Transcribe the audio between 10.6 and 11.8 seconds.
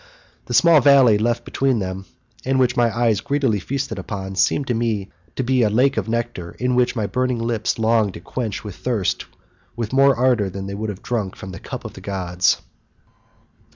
they would have drunk from the